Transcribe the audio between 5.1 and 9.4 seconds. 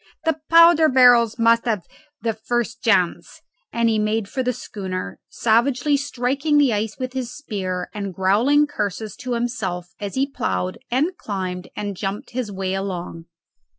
savagely striking the ice with his spear and growling curses to